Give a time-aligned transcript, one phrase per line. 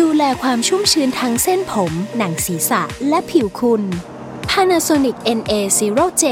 [0.00, 3.82] ดูแลความชุ่มชื้นทั้งเส้นผม หนังศีรษะ และผิวคุณ
[4.50, 6.24] Panasonic NA0J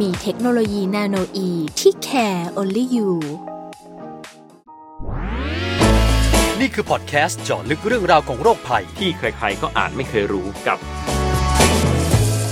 [0.00, 1.48] มีเทคโนโลยีนาโนอี
[1.80, 3.10] ที่ care only you
[6.60, 10.78] นี่คือพอดแคสต์เจาะลึกเรื่องราวของโรคภัย ที่ใครๆก็อ่านไม่เคยรู้กับ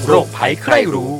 [0.06, 1.12] โรคภัยใครรู้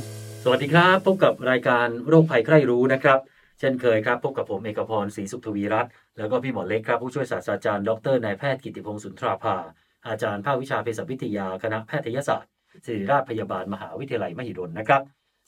[0.42, 3.18] สวัสดีครับ พบกับรายการโรคภัยใครรู้นะครับ
[3.58, 9.56] เช่นเคยครับ พบกับผมเอกพรศรีสุขทวีรัตน์แล้วก็พี่หมอเล็กครับผู้ช่วยศาสตราจารย์ดรนายแพทย์กิติพงศ์สุนทราภา
[10.06, 12.50] อาจารย์ภาควิชาเภสัชวิทยาคณะแพทยศาสตร์
[12.86, 15.00] ศิริราชพยาบาลมหาวิทยาลัยมหิดลนะครับ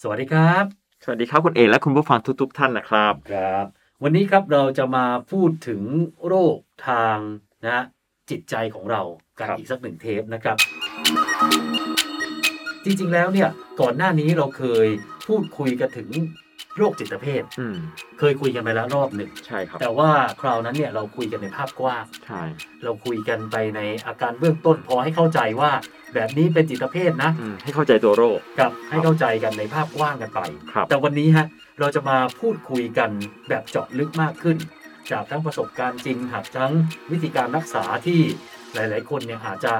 [0.02, 0.64] สวัสดีครับ
[1.04, 3.66] สวัสดีครับคุณเอกและคุณผู้ฟังทุกๆท่านนะครับครับ
[4.02, 5.82] วันนี้ครับเราจะมาพูดถึง
[6.26, 6.56] โรค
[6.88, 7.18] ทาง
[7.66, 7.84] นะ
[8.30, 9.02] จิตใจของเรา
[9.38, 10.56] กันครับอีกสักหนึ่งเทปนะครับ
[12.84, 13.48] จริงๆแล้วเนี่ย
[13.80, 14.86] ก่อนหน้านี้เราเคย
[15.26, 16.08] พูดคุยกันถึง
[16.78, 17.76] โรคจิตเภทอืม
[18.18, 20.10] เคยคุยกันไปแล้วรอบหนึ่ง ใช่ครับ แต่ว่า
[20.40, 22.42] คราวนั้นเนี่ยเราคุยกันในภาพกว้าง ใช่
[22.84, 25.70] เราคุยกันไปในอาการเบื้องต้นพอให้เข้าใจว่า
[26.14, 30.40] แบบนี้เป็นจิตเภทนะ อืมให้เข้าใจตัวโรค กับให้เข้าใจกันในภาพกว้างกันไป
[30.72, 31.46] ครับ แต่วันนี้ฮะ
[31.80, 33.10] เราจะมาพูดคุยกัน
[33.48, 34.56] แบบเจาะลึกมากขึ้น
[35.12, 36.72] จากทั้งประสบการณ์จริงหักทั้ง
[37.12, 38.20] วิธีการรักษาที่
[38.74, 39.72] หลาย ๆ คนเนี่ยอาจจะ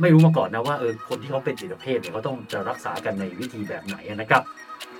[0.00, 4.42] ไม่รู้มาก่อนนะว่าเออคนที่เขาเป็นจิตเภทเนี่ยเขาต้องจะรักษากันในวิธีแบบไหนนะครับ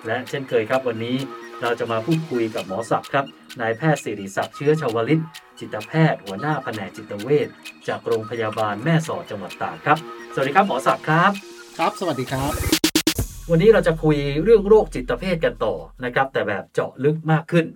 [0.07, 1.17] และเช่นเคยครับวันนี้
[1.63, 3.25] เราจะมาพูดคุยกับหมอศักดิ์ครับ
[3.61, 5.23] นายแพทย์สิริศักดิ์เชื้อชวลิต
[5.59, 7.49] จิตแพทย์หัวหน้าแผนกจิตเวช
[7.89, 9.99] จากโรงพยาบาลแม่สอดจังหวัดตากครับ
[10.35, 11.33] สวัสดีครับหมอศักดิ์ครับ
[11.79, 12.53] ครับ สวัสดีครับ
[13.51, 15.75] วันนี้เราจะคุยเรื่องโรคจิตเภทกันต่อ
[16.05, 17.67] นะครับ แต่แบบเจาะลึกมากขึ้น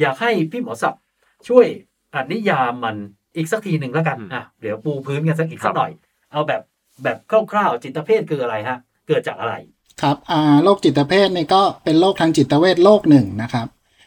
[0.00, 1.02] อยากให้พี่หมอศักดิ์
[1.48, 1.66] ช่วย
[2.14, 2.96] อนิยามมัน
[3.36, 5.92] อีกสักทีหนึ่งแล้วกันอืมอะเดี๋ยวปูพื้นกันสักอีกครัสักบหน่อย
[6.32, 6.62] เอาแบบ
[7.04, 7.18] แบบ
[7.52, 9.54] คร่าวๆจิตเภทคืออะไรฮะเกิดจากอะไร
[10.02, 10.16] ครับ
[10.64, 13.66] โรคจิตเภทเนี่ยก็เป็นโรคทางจิตเวชโรคหนึ่งนะครับ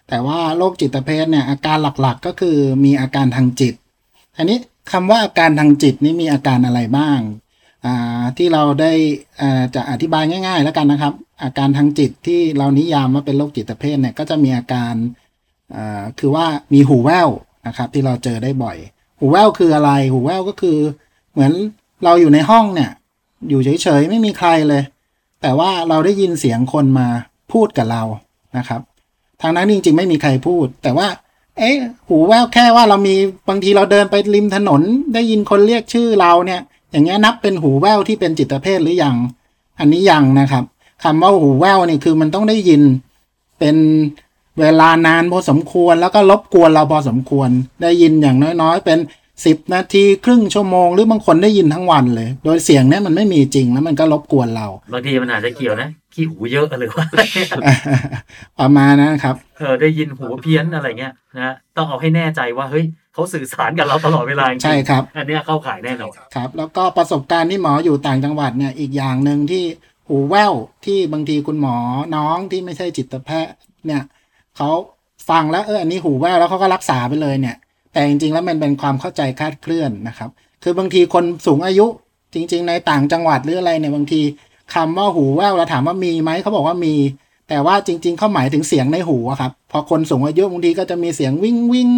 [0.09, 3.73] แต่ว่าโรคจิตเภทเนี่ยอาการหลักๆก็คือมีอาการทางจิต
[4.37, 4.57] อันนี้
[4.91, 7.19] คำว่าอาการทางจิตนี่มีอาการอะไรบ้าง
[8.37, 8.93] ที่เราได้
[9.75, 11.13] จะอธิบายง่าย ๆ แล้วกันนะครับ
[11.43, 14.93] อาการทางจิตที่เรานิยามว่าเป็นโรคจิตเภทเนี่ยก็จะมีอาการ
[16.19, 17.29] คือว่ามีหูแว่ว
[17.67, 18.77] นะครับ ที่เราเจอได้บ่อย
[19.19, 20.77] หูแว่วคืออะไร หูแว่วก็คือ
[21.31, 21.51] เหมือน
[22.03, 22.91] เราอยู่ในห้องเนี่ย
[23.49, 24.83] อยู่เฉยๆไม่มีใครเลย
[25.41, 27.07] แต่ว่าเราได้ยินเสียงคนมา
[27.51, 28.03] พูดกับเรา
[28.57, 28.81] นะครับ
[29.41, 31.07] ทางนั้นจริงๆ ไม่มีใครพูด แต่ว่า
[31.57, 31.75] เอ๊ะ
[32.07, 33.15] หูแววแค่ว่าเรามี
[33.49, 34.81] บางทีเราเดินไปริมถนน
[35.13, 36.61] ได้ยินคนเรียกชื่อเราเนี่ย
[36.91, 39.15] อย่างเงี้ยนับเป็นหูแววที่เป็นจิตเภทหรือยัง
[39.79, 40.63] อันนี้ยังนะครับ
[41.03, 42.81] คำว่าหูแววนี่คือมันต้องได้ยิน
[43.59, 43.77] เป็น
[44.59, 47.49] เวลานานพอสมควรแล้วก็รบกวนเราพอสมควร
[47.81, 48.97] ได้ยินอย่างน้อยๆ เป็น
[49.45, 57.05] สิบนาทีครึ่งชั่วโมง หรือบางคนได้ยินทั้งวันเลย โดยเสียงเนี่ยมันไม่มีจริงแล้วมันก็รบกวนเรา บางทีมันอาจจะเกี่ยวนะขี้หูเยอะหรือว่า
[58.59, 69.63] ประมาณนั้นครับเออได้ยินหูเพี้ยนอะไรเงี้ยนะต้องเอาให้แน่ใจว่าเฮ้ยเขาสื่อสารกับเราตลอดเวลาจงๆใช่ครับ อันเนี้ยเข้าข่ายแน่นอนครับ แล้วก็ประสบการณ์ที่หมออยู่ต่างจังหวัดเนี่ยอีกอย่างหนึ่งที่
[70.07, 70.53] หูแว่ว
[70.85, 71.75] ที่บางทีคุณหมอ
[72.15, 73.53] น้องที่ไม่ใช่จิตแพทย์
[73.85, 74.03] เนี่ย
[74.57, 74.69] เขา
[75.29, 77.55] ฟังแล้วเอออันนี้หูแว่วแล้วเขาก็รักษาไปเลยเนี่ย
[77.93, 80.29] แต่จริงๆแล้วมันเป็นความเข้าใจคาดเคลื่อนนะครับ
[80.63, 81.85] คือบางทีคนสูงอายุ
[82.33, 84.21] จริง ๆ ในต่างจังหวัดหรืออะไรเนี่ยบางที
[84.73, 86.95] คำว่าหูแว่วเราถามว่ามีไหมเขาบอกว่ามี
[87.49, 91.89] แต่ว่าจริง ๆ เขาหมายถึงเสียงในหูครับ พอคนสูงอายุบางทีก็จะมีเสียงวิ่งวิ่ง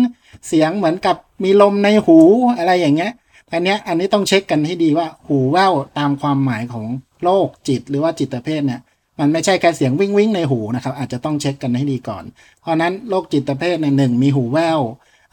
[0.47, 2.17] เสียงเหมือนกับมีลมในหู
[2.57, 3.11] อะไรอย่างเงี้ย
[3.51, 6.85] อันเนี้ยอันนี้ต้องเช็คกันให้ดีว่าหูแว่วตามความหมายของ
[7.23, 8.81] โรคจิตหรือว่าจิตเภทเนี่ย
[9.19, 12.23] มันไม่ใช่แค่เสียงวิ่งวิ่งในหูนะครับอาจจะต้องเช็คกันให้ดีก่อน
[12.61, 14.79] เพราะนั้นโรคจิตเภทในยหนึ่งมีหูแว่ว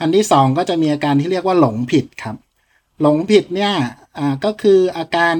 [0.00, 2.36] อันที่สองก็จะมีอาการที่เรียกว่าหลงผิดครับ
[3.02, 3.72] หลงผิดเนี่ย
[4.18, 5.34] อ่าก็คืออาการ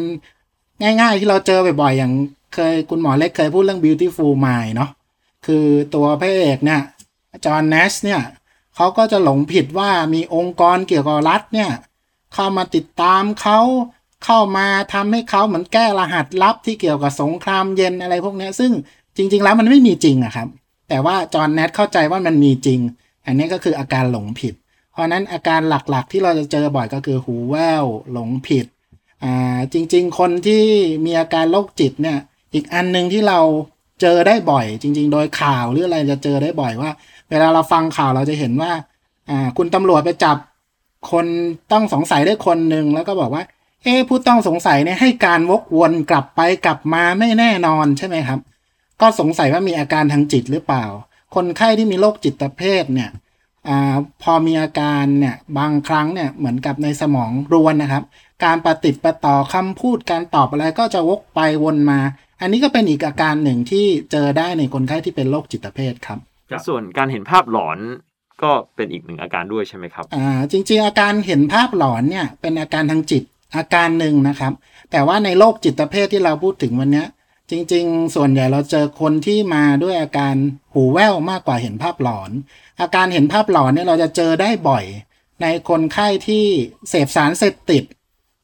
[0.83, 2.13] ง่ายๆที่เราเจอบ่อยๆอย่าง
[2.55, 4.91] เคยคุณหมอเล็กเคยพูดเรื่อง beautiful mind เนาะ
[5.47, 6.83] คือตัวพระเอกเนี่ย
[7.45, 8.23] จอห์นเนชเนี่ย
[8.77, 11.71] เขาก็จะหลงผิดว่ามีองค์กรเกี่ยวกับรัฐเนี่ย
[12.35, 13.61] เข้ามาติดตามเขา
[14.25, 18.73] เข้ามาทำให้เขาเหมือนแก้รหัสลับที่เกี่ยวกับสงครามเย็นอะไรพวกนี้ซึ่ง
[19.17, 20.49] จริง ๆ แล้วมันไม่มีจริงอะครับ
[20.89, 22.81] แต่ว่าจอห์นแนทเข้าใจว่ามันมีจริง
[23.29, 24.55] อันนี้ก็คืออาการหลงผิด
[24.93, 28.67] เพราะนั้นอาการหลักๆ ที่เราจะเจอบ่อยก็คือหูแว่วหลงผิด
[29.25, 30.65] อ่าจริง ๆ คนที่
[31.05, 32.19] มีอาการโรคจิตเนี่ย
[32.55, 33.39] อีกอันหนึ่งที่เรา
[34.01, 36.91] เจอได้บ่อย จริง ๆ โดยข่าวหรืออะไรจะเจอได้บ่อยว่า
[37.31, 38.73] เวลาเราฟังข่าวเราจะเห็นว่า
[39.31, 40.37] อ่าคุณตำรวจไปจับ
[41.11, 41.27] คน
[41.73, 43.45] ต้องสงสัยได้คนหนึ่งแล้วก็บอกว่า
[43.83, 48.41] เอ๊ผู้ต้องสงสัยเนี่ยให้การวกวนกลับไปกลับมาไม่แน่นอนใช่ไหมครับ
[49.01, 50.85] ก็สงสัยว่ามีอาการทางจิตหรือเปล่า
[51.35, 53.11] คนไข้ที่มีโรคจิตเภทเนี่ย
[53.69, 58.05] อาพอมีอาการเนี่ยบางครั้งเนี่ยเหมือนกับในสมองรวนนะครับ
[58.45, 62.01] การประติดประต่อคำพูดการตอบอะไรก็จะวกไปวนมา
[62.41, 66.19] อันนี้ก็เป็นอีกอาการหนึ่งที่เจอได้ในคนไข้ที่เป็นโรคจิตเภทครับ
[66.51, 67.79] ครับส่วนการเห็นภาพหลอน
[68.43, 73.23] ก็เป็นอีกหนึ่งอาการด้วยใช่ไหมครับอ่าจริงๆ อาการเห็นภาพหลอนเนี่ยเป็นอาการทางจิต
[73.57, 74.53] อาการหนึ่งนะครับ
[74.91, 77.07] แต่ว่าในโรคจิตเภทที่เราพูดถึงวันเนี้ย
[77.51, 80.35] จริงๆ ส่วนใหญ่เราเจอคนที่มาด้วยอาการ
[80.73, 82.31] หูแว่วมากกว่าเห็นภาพหลอน
[82.81, 84.85] อาการเห็นภาพหลอนเนี่ยเราจะเจอได้บ่อย
[85.43, 86.45] ในคนไข้ที่
[86.89, 87.85] เสพสารเสพติด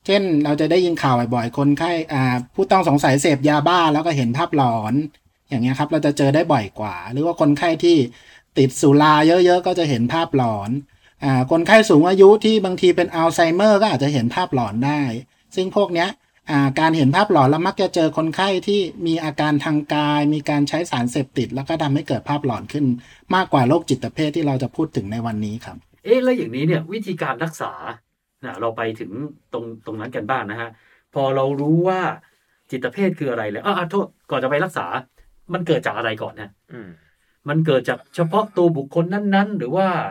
[0.07, 1.93] เช่นเราจะได้ยินข่าวบ่อยๆ คนไข้
[2.55, 4.95] ผู้ต้องสงสัยเสพยาบ้าแล้วก็เห็นภาพหลอน
[5.49, 7.97] อย่างเงี้ยครับเราจะเจอได้บ่อยกว่า หรือว่าคนไข้ที่
[8.59, 10.71] ติดสุราเยอะๆ ก็จะเห็นภาพหลอน
[11.25, 15.03] อคนไข้สูงอายุที่บางทีเป็นอัลไซเมอร์ก็อาจจะเห็นภาพหลอนได้
[15.55, 16.09] ซึ่งพวกเนี้ย
[16.81, 22.85] การเห็นภาพหลอนแล้วมักจะเจอคนไข้ที่มีอาการทางกาย มีการใช้สารเสพติด แล้วก็ทำให้เกิดภาพหลอนขึ้น
[23.35, 27.73] มากกว่าโรคจิตเภทที่เราจะพูดถึงในวันนี้ครับ เอ๊ะแล้วอย่างนี้เนี่ยวิธีการรักษา
[28.45, 29.11] นะเราไปถึง
[29.53, 30.71] ตรงตรงนั้นกันบ้างนะฮะ
[31.15, 32.01] พอเรารู้ว่า
[32.71, 34.87] จิตเภทคืออะไรแล้วอ่าโทษก่อนจะไปรักษา
[35.53, 36.89] มันเกิดจากอะไรก่อนนะอืม
[37.49, 40.07] มันเกิดจากเฉพาะตัวบุคคลนั้น ๆ หรือว่าอ่า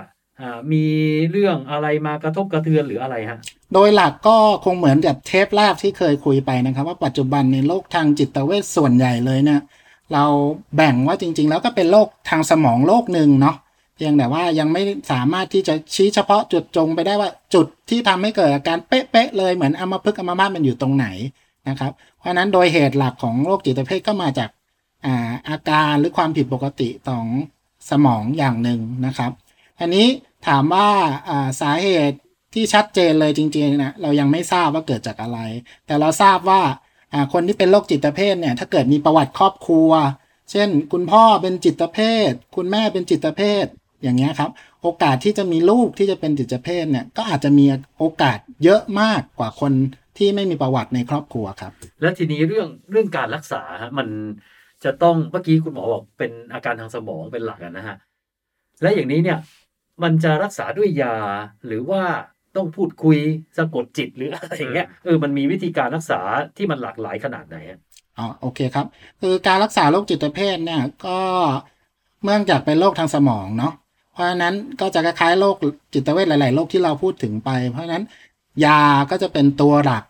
[0.72, 0.86] มี
[1.32, 3.40] เรื่องอะไรมากระทบกระเทือนหรืออะไรฮะ
[3.74, 9.62] โดยหลักก็คงเหมือนกับเทปแรกที่เคยคุยไปนะครับ ว่าปัจจุบันในโรคทางจิตเวชส่วนใหญ่เลยเนี่ย
[10.14, 10.26] เรา
[10.76, 13.56] แบ่งว่าจริง ๆ แล้วก็เป็นโรคทางสมองโรคหนึ่งเนาะ
[13.96, 14.82] เพียงแต่ว่ายังไม่
[15.12, 21.08] สามารถที่จะชี้เฉพาะจุดจงไปได้ว่าจุดที่ทำให้เกิดอาการเป๊ะๆเลยเหมือนอัมพฤกษ์อัมพามันอยู่ตรงไหน
[21.70, 24.50] นะครับ เพราะนั้นโดยเหตุหลักของโรคจิตเภทก็มาจาก
[25.06, 25.16] อา
[25.50, 27.26] อาการหรือความผิดปกติของ
[27.90, 29.32] สมองอย่างหนึ่งนะครับ
[29.80, 30.08] อันนี้
[30.48, 30.90] ถามว่า
[31.62, 32.18] สาเหตุ
[32.54, 35.40] ที่ชัดเจนเลยจริงๆนะเรายังไม่ทราบว่าเกิดจากอะไร
[35.86, 36.62] แต่เราทราบว่า
[37.34, 39.92] คนที่เป็นโรคจิตเภทเนี่ยถ้าเกิดมีประวัติครอบครัว
[40.52, 42.00] เช่น คุณพ่อเป็นจิตเภ
[42.30, 43.66] ท คุณแม่เป็นจิตเภท
[44.04, 44.52] อย่างเงี้ยครับ
[44.82, 47.66] โอกาสที่จะมีลูกที่จะเป็นจิตเภทเนี่ยก็อาจจะมี
[47.98, 49.74] โอกาสเยอะมากกว่าคน
[50.18, 54.08] ที่ไม่มีประวัติในครอบครัวครับ แล้วทีนี้เรื่องเรื่องการรักษาฮะมัน
[54.84, 57.98] จะต้องเมื่อกี้คุณหมอบอกเป็นอาการทางสมองเป็นหลักนะฮะ
[58.82, 59.38] และอย่างนี้เนี่ย
[60.04, 61.16] มันจะรักษาด้วยยา
[61.66, 62.04] หรือว่า
[62.56, 63.18] ต้องพูดคุย
[63.58, 66.20] สะกดจิตหรืออะไรอย่างเงี้ยเออมันมีวิธีการรักษา
[66.58, 67.80] ที่มันหลากหลายขนาดไหนอะ
[68.18, 68.86] อ๋อโอเคครับ
[69.22, 71.20] คือการรักษาโรคจิตเภทเนี่ยก็
[72.24, 73.74] เนื่องจากเป็นโรคทางสมองเนาะ
[74.14, 75.56] เพราะฉะนั้นก็จะคล้ายๆโรค
[75.94, 78.04] จิตเวชหลาย ๆ โรคที่เราพูดถึงไป เพราะฉะนั้น
[78.66, 78.80] ยา
[79.10, 80.04] ก็จะเป็นตัวหลัก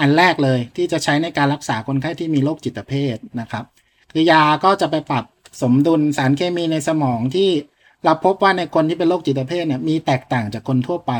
[0.00, 3.64] อันแรกเลยที่จะใช้ในการรักษาคนไข้ที่มีโรคจิตเภทนะครับ
[4.12, 5.24] คือยาก็จะไปปรับ
[5.62, 7.50] สมดุลสารเคมีในสมองที่
[8.04, 11.12] เราพบว่าในคนที่เป็นโรคจิตเภทเนี่ยมีแตกต่างจากคนทั่วไป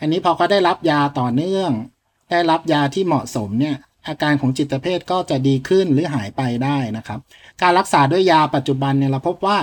[0.00, 1.70] อันนี้พอเขาได้รับยาต่อเนื่อง
[2.30, 3.76] ได้รับยาที่เหมาะสมเนี่ย
[4.08, 7.20] อาการของจิตเภทก็จะดีขึ้นหรือหายไปได้นะครับ
[7.62, 9.58] การรักษาด้วยยาปัจจุบันเนี่ยเราพบว่า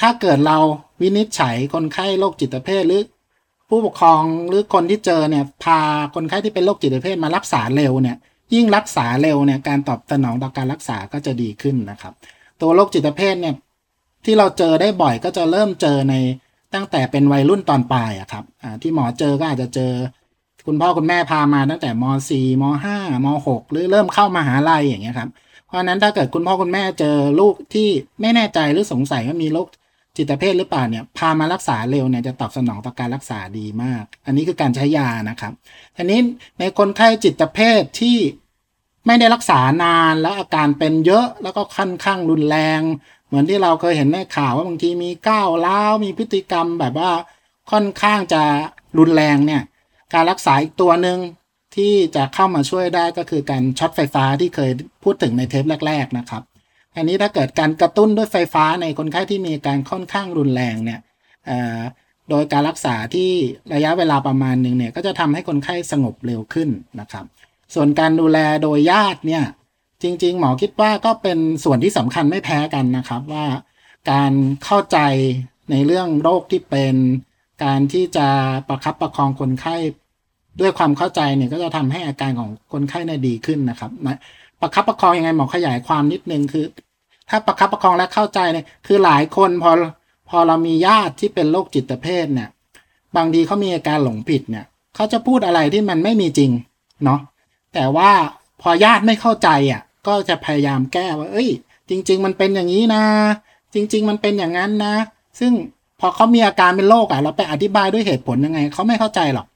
[0.00, 0.58] ถ้าเกิดเรา
[1.00, 3.02] วินิจฉัยคนไข้โรคจิตเภทหรือ
[3.68, 5.80] ผู้ปกครองหรือคนที่เจอเนี่ยพา
[6.14, 8.16] คนไข้ที่เป็นโรคจิตเภทมารักษาเร็วเนี่ย
[8.54, 12.12] ยิ่งรักษาเร็วเนี่ยการตอบสนองต่อการรักษาก็จะดีขึ้นนะครับ
[12.60, 13.54] ตัวโรคจิตเภทเนี่ย
[14.24, 16.14] ที่เราเจอได้บ่อยก็จะเริ่มเจอใน
[16.74, 18.44] ตั้งแต่เป็นวัยรุ่นตอนปลายอะครับ
[18.82, 19.92] ที่หมอเจอก็อาจจะเจอ
[20.66, 22.64] คุณพ่อคุณแม่พามาตั้งแต่ม .4 ม
[22.94, 25.30] .5 ม .6 หรือเริ่มเข้ามหาลัยอย่างเงี้ยครับ
[25.66, 27.88] เพราะฉะนั้นถ้าเกิดคุณพ่อคุณแม่เจอลูกที่
[28.20, 29.66] ไม่แน่ใจหรือสงสัยว่ามีโรค
[30.16, 35.52] จิตเภทหรือเปล่าเนี่ยพามารักษาเร็วเนี่ยจะตอบสนองต่อการรักษาดีมาก อันนี้คือการใช้ยานะครับ
[35.96, 36.20] ทีนี้
[36.58, 38.18] ในคนไข้จิตเภทที่
[39.06, 42.80] ไม่ได้รักษานานแล้วอาการเป็นเยอะแล้วก็ค่อนข้างรุนแรง
[43.30, 47.10] เหมือนที่เราเคยเห็นในข่าวว่าบางทีมีก้าวร้าวมีพฤติกรรมแบบว่า
[47.70, 48.42] ค่อนข้างจะ
[48.98, 49.62] รุนแรงเนี่ย
[50.14, 51.18] การรักษาอีกตัวหนึ่ง
[51.76, 54.70] ที่จะเข้ามาช่วยได้ก็คือการช็อตไฟฟ้าที่เคย
[55.02, 56.42] พูดถึงในเทปแรก ๆนะครับ
[56.96, 61.00] อันนี้ถ้าเกิดการกระตุ้นด้วยไฟฟ้าในคนไข้ที่มีการค่อนข้างรุนแรงเนี่ย
[62.30, 63.30] โดยการรักษาที่
[63.74, 66.68] ระยะเวลาประมาณหนึ่งเนี่ยก็จะทำให้คนไข้สงบเร็วขึ้น
[67.00, 67.24] นะครับ
[67.74, 69.44] ส่วนการดูแลโดยญาติเนี่ย
[70.02, 73.46] จริง ๆ หมอคิดว่าก็เป็นส่วนที่สำคัญไม่แพ้กันนะครับว่า
[74.10, 74.32] การ
[74.64, 74.98] เข้าใจ
[75.70, 76.94] ในเรื่องโรคที่เป็น
[77.64, 78.28] การที่จะ
[78.68, 79.76] ประคับประคองคนไข้
[80.60, 84.18] ด้วยความเข้าใจเนี่ยก็จะทำให้อาการของคนไข้เนี่ยดีขึ้นนะครับนะ
[84.60, 86.64] ประคับประคองยังไงหมอขยายความนิดนึงคือ
[87.28, 89.70] ถ้าประคับประคองและเข้าใจเนี่ยคือหลายคนพอ
[90.28, 92.48] พอเรามีญาติที่เป็นโรคจิตเภทเนี่ย
[93.16, 94.64] บางทีเขามีอาการหลงผิดเนี่ย
[94.94, 96.50] เขาจะพูดอะไรที่มันไม่มีจริง
[97.04, 97.20] เนาะ
[97.74, 98.10] แต่ว่า
[98.62, 101.48] พอญาติไม่เข้าใจอะ ก็จะพยายามแก้ว่า เอ้ย
[101.90, 103.04] จริง ๆ มันเป็นอย่างนี้นะ
[103.74, 104.94] จริง ๆ มันเป็นอย่างนั้นนะ
[105.40, 105.52] ซึ่ง
[106.00, 109.46] พอเขามีอาการเป็นโรคอะเราไปอธิบายด้วยเหตุผลยังไงเขาไม่เข้าใจหรอก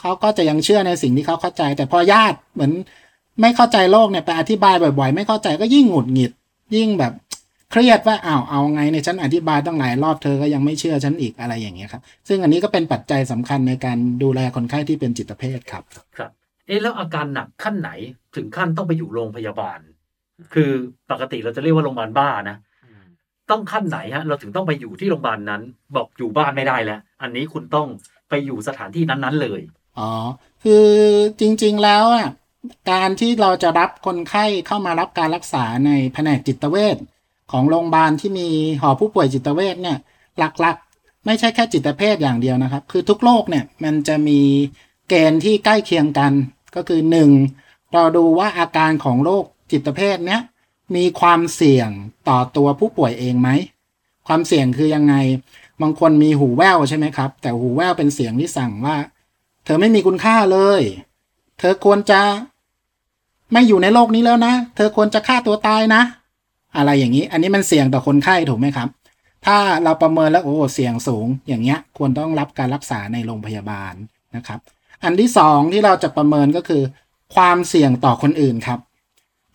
[0.00, 2.72] เขาก็จะยังเชื่อในสิ่งที่เขาเข้าใจ แต่พอญาติเหมือน
[3.40, 6.32] ไม่เข้าใจโลกเนี่ยไปอธิบายบ่อย ๆ ไม่เข้าใจก็ยิ่งหงุดหงิด
[6.76, 7.12] ยิ่งแบบ
[7.70, 15.82] เครียดว่าอ้าวเอาไงในยฉันอธิบายตั้งหลายรอบเธอก็ยังไม่เชื่อฉันอีกอะไรอย่างเงี้ยครับ ซึ่งอันนี้ก็เป็นปัจจัยสำคัญในการดูแลคนไข้ที่เป็นจิตเภทครับ
[16.16, 16.30] ครับ
[16.66, 17.90] เอ๊ะแล้วอาการหนักขั้นไหน
[18.34, 19.78] ถึงขั้นต้องไปอยู่โรงพยาบาล
[20.54, 20.70] คือ
[21.10, 22.56] ปกติเราจะเรียกว่าโรงพยาบาลบ้านะ
[23.50, 25.62] ต้องขั้นไหนฮะ เราถึงต้องไปอยู่ที่โรงพยาบาลนั้น
[25.96, 27.88] บอกอยู่บ้านไม่ได้แล้ว อันนี้คุณต้อง
[28.28, 29.60] ไปอยู่สถานที่นั้นๆเลย
[29.98, 30.10] อ๋อ
[30.64, 30.86] คือ
[31.40, 32.28] จริงๆแล้วอะ
[32.90, 36.96] การที่เราจะรับคนไข้เข้ามารับการรักษาในแผนกจิตเวช
[37.52, 38.48] ของโรงพยาบาลที่มี
[38.80, 39.98] หอผู้ป่วยจิตเวชเนี่ย
[40.38, 44.40] หลักๆ ไม่ใช่แค่จิตเภทอย่างเดียวนะครับ คือทุกโรคเนี่ยมันจะมี
[45.08, 46.32] เกณฑ์ที่ใกล้เคียงกัน
[46.74, 47.30] ก็คือหนึ่ง
[47.92, 49.44] เราดูว่าอาการของโรค
[49.74, 50.40] จิตเภทเนี้ย
[50.96, 51.90] มีความเสี่ยง
[52.28, 53.48] ต่อตัวผู้ป่วยเองไหม
[54.26, 55.14] ความเสี่ยงคือยังไง
[55.82, 58.96] บางคนมีหูแว่วใช่ไหมครับ แต่หูแว่วเป็นเสียงที่สั่งว่า
[59.64, 60.82] เธอไม่มีคุณค่าเลย
[61.58, 62.20] เธอควรจะ
[63.52, 66.02] ไม่อยู่ในโลกนี้แล้วนะ เธอควรจะฆ่าตัวตายนะ
[66.76, 68.88] อะไรอย่างนี้ อันนี้มันเสี่ยงต่อคนไข้ถูกไหมครับ
[69.46, 73.94] ถ้าเราประเมินแล้วโอ้เสี่ยงสูง อย่างเงี้ย ควรต้องรับการรักษาในโรงพยาบาล
[74.36, 74.60] นะครับ
[75.02, 76.82] อันที่สองที่เราจะประเมินก็คือ
[77.34, 78.78] ความเสี่ยงต่อคนอื่นครับ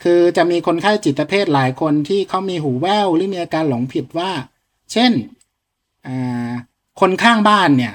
[0.04, 4.32] คือจะมีคนไข้จิตเภทหลายคนที่เขามีหูแว่วหรือมีอาการหลงผิดว่า
[4.92, 5.12] เช่น
[7.00, 7.94] คนข้างบ้านเนี่ย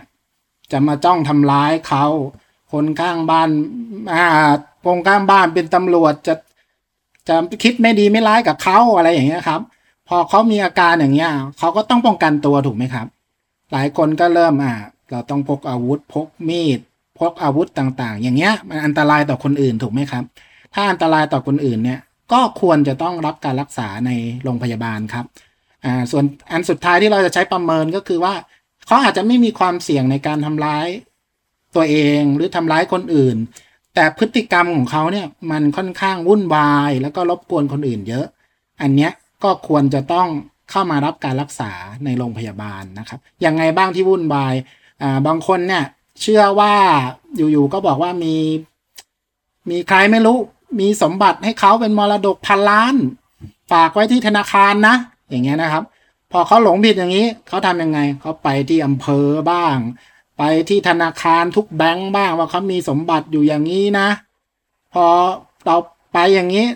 [0.72, 2.04] จะมาจ้องทำร้ายเขา
[2.72, 3.48] คนข้างบ้าน
[4.12, 4.24] อ่า
[4.84, 6.34] คนข้างบ้านเป็นตำรวจจะ
[7.28, 9.60] จะคิดไม่ดีไม่ร้ายกับเขาอะไรอย่างเงี้ยครับ
[10.08, 13.06] พอเขามีอาการอย่างเงี้ยเขาก็ต้องป้องกันตัวถูกไหมครับ
[13.72, 14.74] หลายคนก็เริ่มอ่า
[15.10, 16.78] เราต้องพกอาวุธพกมีด
[17.18, 20.24] พกอาวุธต่างๆ อย่างเงี้ยมันอันตรายต่อคนอื่นถูกไหมครับ
[20.74, 22.00] ถ้าอันตรายต่อคนอื่นเนี่ย
[22.32, 24.10] ก็ควรจะต้องรับการรักษาใน
[24.42, 25.24] โรงพยาบาลครับ
[25.84, 28.34] อ่าส่วนอันสุดท้ายที่เราจะใช้ประเมินก็คือว่า
[28.86, 30.86] เขาอาจจะไม่มีความเสี่ยงในการทำร้าย
[31.74, 33.36] ตัวเองหรือทำร้ายคนอื่น
[33.94, 38.26] แต่พฤติกรรมของเขาเนี่ยมันค่อนข้างวุ่นวาย แล้วก็รบกวนคนอื่นเยอะ
[38.82, 39.12] อันเนี้ย
[39.44, 40.28] ก็ควรจะต้อง
[40.70, 41.72] เข้ามารับการรักษา
[42.04, 44.54] ในโรงพยาบาลนะครับยังไงบ้างที่วุ่นวาย
[45.02, 45.84] อ่าบางคนเนี่ย
[46.20, 46.74] เชื่อว่า
[47.36, 48.36] อยู่ๆก็บอกว่ามี
[49.70, 50.38] มีใครไม่รู้
[50.80, 52.94] มีสมบัติให้เขาเป็นมรดกพันล้าน
[53.72, 54.94] ฝากไว้ที่ธนาคารนะ
[55.30, 55.84] อย่างเงี้ยนะครับ
[56.32, 59.76] พอเขาหลงผิดอย่างนี้เขาทำยังไงเขาไปที่อำเภอบ้าง
[60.38, 64.08] ไปที่ธนาคารทุกแบงก์บ้างว่าเขามีสมบัติอยู่อย่างนี้นะ
[64.94, 65.06] พอ
[65.66, 65.76] เรา
[66.12, 66.66] ไปอย่างนี้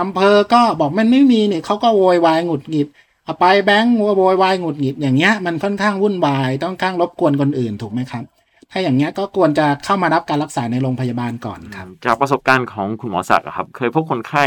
[0.00, 2.88] อำเภอก็บอกมันไม่มีเนี่ยเขาก็โวยวายหงุดหงิด
[3.24, 8.24] เอาไปแบงก์โวยวายหงุดหงิดอย่างเงี้ยมันค่อนข้างวุ่นวายต้องข้างรบกวนคนอื่นถูกไหมครับ
[8.72, 14.44] ถ้าอย่างเงี้ยก็ควรจะเข้ามารับการรักษาในโรงพยาบาลก่อนครับ จากประสบการณ์ของคุณหมอศักดิ์อะครับ เคยพบคนไข้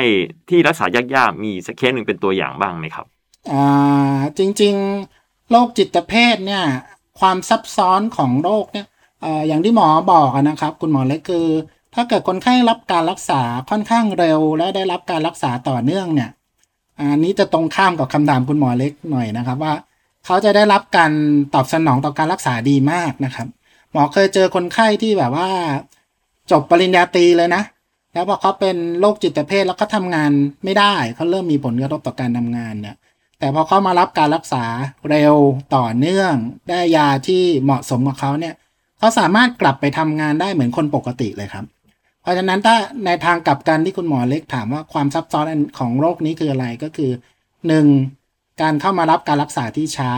[0.50, 3.06] ที่รักษายากๆมีสักเคสหนึ่งเป็นตัวอย่างบ้างไหมครับ
[3.52, 6.64] อ่าจริงๆโรคจิตเภทเนี่ย
[7.20, 8.88] ความซับซ้อนของโรคเนี่ย
[9.24, 11.48] อ่าอย่างที่หมอบอกอะนะครับ คุณหมอเล็กคือ
[11.96, 16.30] ถ้าเกิดคนไข้รับการรักษาค่อนข้างเร็ว และได้รับการรักษาต่อเนื่องเนี่ย
[17.00, 19.74] อันนี้จะตรงข้ามกับคำถามคุณหมอเล็กหน่อยนะครับว่า
[20.26, 21.12] เขาจะได้รับการ
[21.54, 23.48] ตอบสนองต่อการรักษาดีมากนะครับ
[23.94, 25.50] หมอเคยเจอคนไข้ที่แบบว่า
[26.52, 27.64] จบปริญญาตรีเลยนะ
[28.14, 30.32] แล้วพอเขาเป็นโรคจิตเภทแล้วเขาทำงาน
[30.64, 32.96] ไม่ได้เขาเริ่มมีผลกระทบต่อการทำงานเนี่ย
[33.40, 34.64] แต่พอเขามารับการรักษา
[35.10, 35.36] เร็ว
[35.76, 36.34] ต่อเนื่อง
[36.70, 38.56] ได้ยาที่เหมาะสมกับเขาเนี่ย
[39.00, 41.66] เขาสามารถกลับไปทำงานได้เหมือนคนปกติเลยครับ
[42.22, 45.46] เพราะฉะนั้นถ้าในทางกลับกันที่คุณหมอเล็กถามว่าความซับซ้อน
[45.80, 47.12] ของโรคนี้คืออะไรก็คือ
[47.68, 47.86] หนึ่ง
[48.62, 50.14] การเข้ามารับการรักษาที่ช้า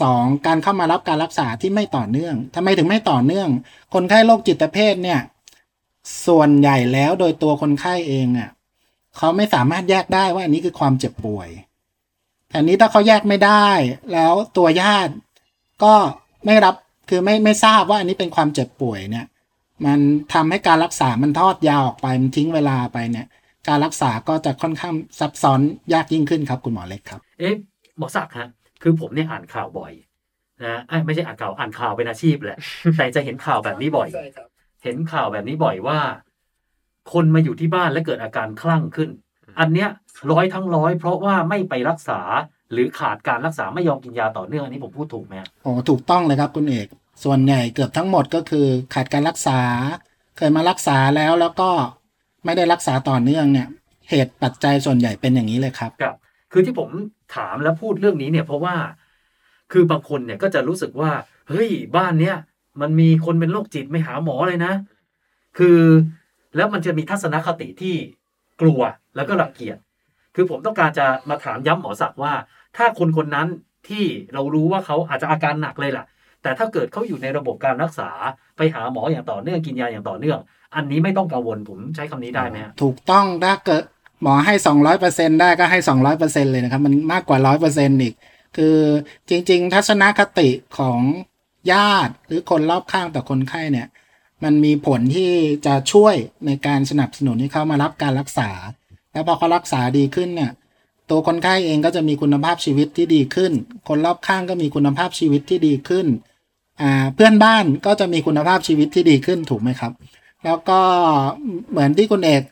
[0.00, 3.48] สองการเข้ามารับการรักษาที่ไม่ต่อเนื่องทำไมถึงไม่ต่อเนื่อง
[3.94, 5.20] คนไข้โรคจิตเภทเนี่ย
[6.26, 8.50] ส่วนใหญ่แล้วโดยตัวคนไข้เองอะ
[9.16, 11.48] เขาไม่สามารถแยกได้ว่าอันนี้คือความเจ็บป่วย
[12.48, 13.68] แต่นี้ถ้าเขาแยกไม่ได้
[14.12, 15.12] แล้วตัวญาติ
[15.82, 15.94] ก็
[16.46, 16.74] ไม่รับ
[17.08, 19.26] คือไม่ไม่ทราบว่าอันนี้เป็นความเจ็บป่วยเนี่ย
[19.84, 20.00] มัน
[20.32, 23.26] ทำให้การรักษามันทอดยาวออกไปมันทิ้งเวลาไปเนี่ย
[23.68, 25.60] การรักษาก็จะค่อนข้างซับซ้อน
[25.92, 27.54] ยากยิ่งขึ้นครับ คุณหมอเล็กครับ เอ๊ะ
[27.98, 28.48] หมอศักดิ์ฮะ
[28.82, 29.92] คือผมเนี่ยอ่านข่าวบ่อย
[30.64, 32.58] นะเอ้ยไม่ใช่อ่านข่าวอ่านข่าวเป็นอาชีพแหละ
[32.96, 34.08] แต่จะเห็นข่าวแบบนี้บ่อย
[34.84, 35.98] เห็นข่าวแบบนี้บ่อยว่า
[37.12, 39.10] คนมาอยู่ที่บ้านและเกิดอาการคลั่งขึ้น
[39.60, 39.88] อันเนี้ย
[40.32, 42.20] ร้อยทั้งร้อย เพราะว่าไม่ไปรักษา
[42.72, 46.86] หรือขาดการรักษาไม่ยอมกินยาต่อเนื่องอันนี้ผมพูดถูกไหมฮะโอ้ถูกต้องเลยครับคุณเอก
[47.24, 49.60] ส่วนใหญ่เกือบทั้งหมดก็คือ ขาดการรักษา
[50.36, 51.70] เคยมารักษาแล้วแล้วก็
[52.44, 53.68] ไม่ได้รักษาต่อเนื่องเนี่ย
[54.10, 56.16] เหตุปัจจัยส่วนใหญ่เป็นอย่างนี้เลยครับครับ
[56.52, 56.88] คือที่ผม
[57.36, 58.76] ถามและพูดเรื่องนี้เนี่ยเพราะว่า
[59.72, 61.10] คือบางคนเนี่ยก็จะรู้สึกว่า
[61.48, 62.36] เฮ้ยบ้านเนี้ย
[62.80, 64.72] มันมีคนเป็นโรคจิตไม่หาหมอเลยนะ
[65.58, 65.80] คือ
[66.56, 67.94] แล้วมันจะมีทัศนคติที่
[68.60, 68.80] กลัว
[69.16, 69.76] แล้วก็รังเกียจ
[70.34, 72.32] คือผมต้องการจะมาถามย้ำหมอศักว่า
[72.76, 73.48] ถ้าคนคนนั้น
[73.88, 76.04] ที่เรารู้ว่าเขาอาจจะอาการหนักเลยล่ะ
[76.42, 78.10] แต่ถ้าเกิดเขาอยู่ในระบบการรักษา
[78.56, 80.38] ไปหาหมออย่างต่อเนื่องกินยาอย่างต่อเนื่อง
[80.74, 83.82] อันนี้ไม่ต้องกังวลผมใช้คำนี้ได้ไหมถูกต้องถ้าเกิด
[84.22, 88.14] หมอให้สองร้อยเปอร์เซ็นได้ก็ให้สองร้อยเปอร์เซ็นเลยนะครับ มันมากกว่าร้อยเปอร์เซ็นอีก
[88.56, 88.76] คือ
[89.28, 90.48] จริง ๆ ทัศนคติ
[90.78, 91.00] ของ
[91.72, 93.88] ญาติหรือคนรอบข้างต่อคนไข้เนี่ย
[94.44, 95.32] มันมีผลที่
[95.66, 96.14] จะช่วย
[96.46, 98.50] ในการสนับสนุนให้เขามารับการรักษา
[99.12, 100.50] แล้วพอเขารักษาดีขึ้นเนี่ย
[101.10, 103.52] ตัวคนไข้เองก็จะมีคุณภาพชีวิตที่ดีขึ้น
[103.88, 106.06] คนรอบข้างก็มีคุณภาพชีวิตที่ดีขึ้น
[106.80, 109.92] อ่าเพื่อนบ้านก็จะมีคุณภาพชีวิตที่ดีขึ้นถูกไหมครับ
[110.44, 110.80] แล้วก็
[111.70, 112.42] เหมือนที่คุณเอก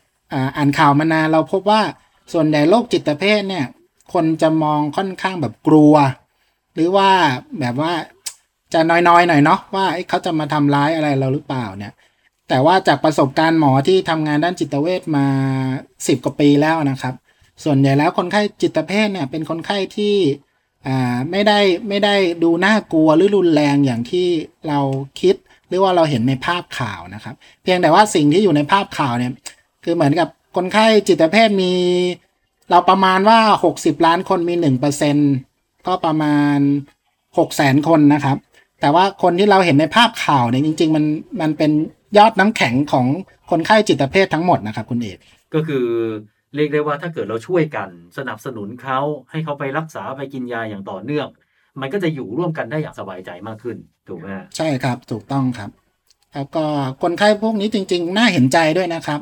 [0.57, 1.81] อ่านข่าวมานานเราพบว่า
[2.33, 3.65] ส่วนใหญ่โรคจิตเภทเนี่ย
[4.13, 5.93] คนจะมองค่อนข้างแบบกลัว
[6.75, 7.09] หรือว่า
[7.59, 7.93] แบบว่า
[8.73, 11.93] จะน้อยๆหน่อยเนาะว่าเขาจะมาทำร้ายอะไรเราหรือเปล่าเนี่ย
[12.49, 15.25] แต่ว่าจากประสบการณ์หมอที่ทำงานด้านจิตเวชมา
[16.07, 17.13] สิบกว่าปีแล้วนะครับ
[17.63, 20.15] ส่วนใหญ่แล้วคนไข้จิตเภทเนี่ยเป็นคนไข้ที่
[20.87, 21.59] อ่าไม่ได้
[21.89, 24.27] ไม่ได้ดูน่ากลัวหรือรุนแรงอย่างที่
[24.67, 24.79] เรา
[25.19, 25.35] คิด
[25.67, 29.31] หรือว่าเราเห็นในภาพข่าวนะครับ เพียงแต่ว่าสิ่งที่อยู่ในภาพข่าวเนี่ย
[29.83, 31.73] คือเหมือนกับคนไข้จิตเภทมี
[32.69, 33.39] เราประมาณว่า
[33.73, 34.55] 60 ล้านคนมี
[35.21, 36.57] 1%ก็ประมาณ
[37.09, 38.37] 6แสนคนนะครับ
[38.81, 41.05] แต่ว่าคนที่เราเห็นในภาพข่าวเนี่ยจริง ๆ มัน
[41.41, 41.71] มันเป็น
[42.17, 43.05] ยอดน้ำแข็งของ
[43.49, 45.17] คนไข้จิตเภททั้งหมดนะครับคุณเอก
[45.53, 45.85] ก็คือ
[46.55, 48.99] เรียกได้ว่าถ้าเกิดเราช่วยกันสนับสนุนเขา
[49.31, 51.27] ให้เขาไปรักษาไปกินยาอย่างต่อเนื่อง
[51.81, 55.69] มันก็จะอยู่ร่วมกันได้อย่างสบายใจมากขึ้นถูกไหมฮะใช่ครับถูกต้องครับ
[56.33, 56.65] แล้วก็
[57.01, 59.19] คนไข้พวกนี้จริง ๆ น่าเห็นใจด้วยนะครับ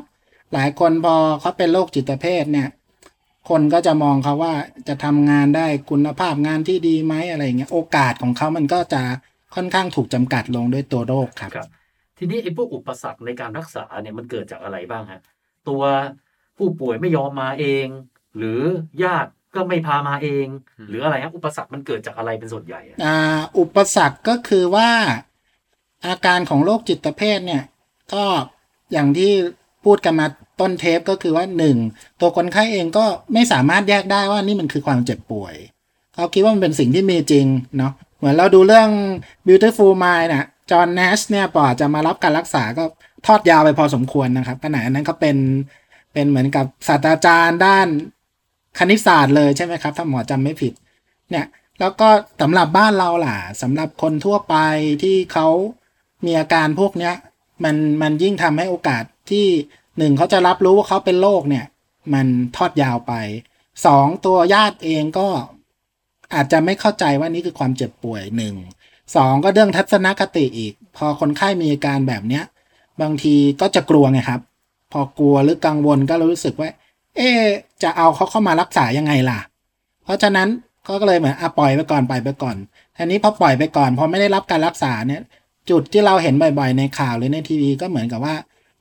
[0.54, 2.68] หลายคนพอเขาเป็นโรคจิตเภทเนี่ย
[3.48, 4.54] คนก็จะมองเขาว่า
[4.88, 9.02] จะทำงานได้คุณภาพงานที่ดีไหมอะไรอย่างเงี้ยโอกาสของเขามันก็จะ
[9.54, 11.68] ค่อนข้างถูกจำกัดลงด้วยตัวโรคครับครับ
[12.18, 15.20] ทีนี้ไอ้พวกอุปสรรคในการรักษาเนี่ยมันเกิดจากอะไรบ้างฮะ
[15.68, 15.82] ตัว
[16.58, 17.86] ผู้ป่วยไม่ยอมมาเอง
[18.36, 18.60] หรือ
[19.02, 20.46] ญาติก็ไม่พามาเอง
[20.88, 23.16] หรืออะไรฮะอุปสรรคมันเกิดจากอะไรเป็นส่วนใหญ่อะอ่า
[23.58, 24.90] อุปสรรคก็คือว่า
[26.06, 27.64] อาการของโรคจิตเภทเนี่ย
[28.14, 28.24] ก็
[28.92, 29.32] อย่างที่
[29.88, 30.26] พูดกันมา
[30.60, 31.76] ต้นเทปก็คือว่าหนึ่ง
[32.20, 35.54] ตัวคนไข้เองก็ไม่สามารถแยกได้ว่านี่มันคือความเจ็บป่วย
[36.14, 37.46] เขาคิดว่ามันเป็นสิ่งที่มีจริง
[37.78, 38.88] เนาะเหมือนเราดูเรื่อง
[39.46, 42.84] beautiful mind น่ะจอห์นเนชเนี่ยปอจะมารับการรักษาก็
[43.26, 45.36] ทอดยาวไปพอสมควรนะครับขณะนั้นเขาเป็น
[46.12, 47.86] เป็นเหมือนกับศาสตราจารย์ด้าน
[48.78, 50.72] คณิตศาสตร์เลยใช่ไหมครับ ถ้าหมอจำไม่ผิด
[51.30, 51.46] เนี่ย
[51.80, 52.08] แล้วก็
[52.40, 54.54] สำหรับบ้านเราล่ะสำหรับคนทั่วไป
[55.02, 55.46] ที่เขา
[56.24, 57.14] มีอาการพวกเนี้ย
[57.64, 59.48] มันมันยิ่งทำให้โอกาส ที่
[59.98, 61.64] หนึ่งเขาจะรับรู้ว่าเขาเป็นโรคเนี่ย
[62.14, 63.12] มันทอดยาวไป
[63.86, 65.28] สองตัวญาติเองก็
[66.34, 68.54] อาจจะไม่เข้าใจว่านี่คือความเจ็บป่วยหนึ่ง
[69.16, 72.44] สองก็เรื่องทัศนคติอีก พอคนไข้มีอาการแบบเนี้ย
[73.02, 74.40] บางทีก็จะกลัวไงครับ
[74.92, 76.70] พอกลัวหรือกังวลก็รู้สึกว่า
[77.16, 77.28] เอ๊
[77.82, 79.38] จะเอาเขาเข้ามารักษายังไงล่ะ
[80.04, 80.48] เพราะฉะนั้น
[80.86, 82.56] ก็เลยเหมือนอะปล่อยไปก่อนปล่อยไปก่อน
[82.96, 85.22] ทีนี้พอปล่อยไปก่อนพอไม่ได้รับการรักษาเนี่ย
[85.70, 88.34] จุดที่เราเห็นบ่อย ๆ ในข่าวหรือในทีวีก็เหมือนกับว่า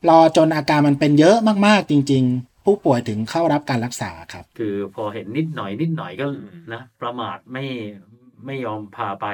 [0.09, 6.25] รอจนอาการมันเป็นเยอะมากๆจริง ๆ ผู้ป่วยถึงเข้ารับการรักษาครับ คือพอเห็นนิดหน่อยนิดหน่อยก็
[6.73, 7.65] นะประมาทไม่
[8.45, 9.27] ไม่ยอมพาไป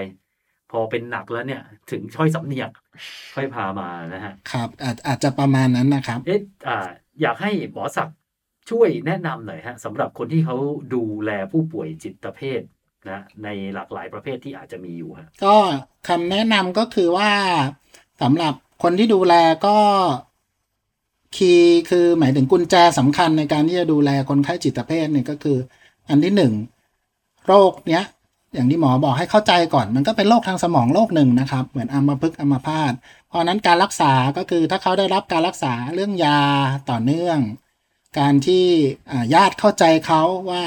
[0.71, 2.69] พอเป็นหนักแล้วเนี่ย ถึงช่อยสำเนียก
[3.35, 6.87] ค่อยพามานะฮะครับ อาจอาจจะประมาณนั้นนะครับ เอ๊ะอ่า
[7.21, 8.17] อยากให้หมอศักดิ์
[8.69, 10.57] ช่วยแนะนำหน่อยฮะสำหรับคนที่เขา
[10.93, 12.61] ดูแลผู้ป่วยจิตเภท
[13.09, 15.55] นะในหลากหลายประเภทที่อาจจะมีอยู่ฮะก็
[16.07, 17.31] คำแนะนำก็คือว่า
[18.21, 19.33] สำหรับคนที่ดูแล
[19.65, 19.77] ก็
[21.37, 25.57] คีย์คือหมายถึงกุญแจสำคัญในการที่จะดูแลคนไข้จิตเภทเนี่ยก็คือ
[26.09, 26.53] อันที่หนึ่ง
[27.47, 28.03] โรคเนี้ย
[28.53, 32.93] อย่างที่หมอบอกให้เข้าใจก่อน มันก็เป็นโรคทางสมองโรคหนึ่งนะครับ เหมือนอัมพฤกษ์อัมพาต
[33.29, 36.39] เพราะนั้นการรักษาก็คือถ้าเขาได้รับการรักษาเรื่องยา
[36.89, 37.39] ต่อเนื่อง
[38.19, 38.65] การที่
[39.33, 40.63] ญาติเข้าใจเขาว่า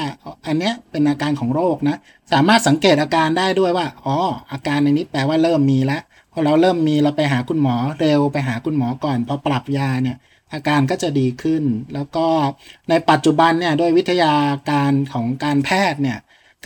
[0.47, 1.97] อันเนี้ยเป็นอาการของโรคนะ
[2.31, 4.15] สามารถสังเกตอาการได้ด้วยว่าอ๋อ
[4.51, 6.01] อาการในนี้แปลว่าเริ่มมีแล้ว
[6.31, 10.17] พอเราเริ่มมีเราไปหาคุณหมอเร็วไปหาคุณหมอก่อนพอปรับยาเนี่ย
[10.53, 12.27] อาการก็จะดีขึ้น แล้วก็
[12.89, 14.33] ในปัจจุบันเนี่ยด้วยวิทยา
[14.71, 16.17] การของการแพทย์เนี่ย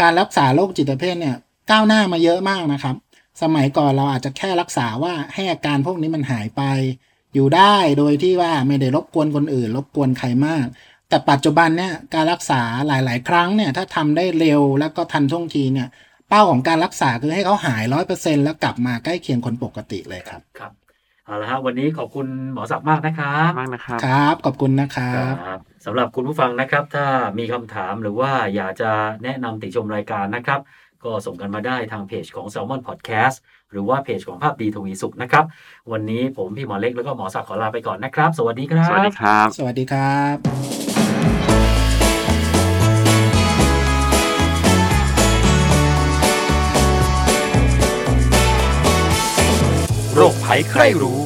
[0.01, 1.35] การรักษาโรคจิตเภทเนี่ย
[1.71, 2.95] ก้าวหน้ามาเยอะมากนะครับ
[3.41, 6.61] สมัยก่อนเราอาจจะแค่รักษาว่าให้อาการพวกนี้มันหายไป
[7.33, 10.65] อยู่ได้โดยที่ว่าไม่ได้รบกวนคนอื่น รบกวนใครมาก
[11.09, 15.87] แต่ปัจจุบันเนี่ยการรักษาหลาย ๆ ครั้งเนี่ยถ้าทำได้เร็วแล้วก็ทันท่วงทีเนี่ย
[16.29, 20.71] เป้าของการรักษาคือให้เขาหายร้อยเปอร์เซ็นแล้วกลับมาใกล้เคียงคนปกติเลยครับครับ
[21.31, 27.05] เอาละฮะวันนี้ขอบคุณหมอศักดิ์มากนะครับมากนะครับ ครับ ขอบคุณนะครับครับสำหรับคุณผู้ฟังนะครับ ถ้า
[27.39, 28.91] มีคำถามหรือว่าอยากจะ
[29.23, 30.59] แนะนำติชมรายการนะครับ
[31.03, 33.35] ก็ส่งกันมาได้ทางเพจของ Salmon Podcast
[33.71, 35.45] หรือว่าเพจของภาพดีทวีสุขนะครับ
[35.91, 40.80] วันนี้ผมพี่หมอเล็กแล้วก็หมอศักดิ์ขอลาไปก่อนนะครับ สวัสดีครับ สวัสดีครับ สวัสดีครับ
[50.23, 51.19] โรคภัยใครรู้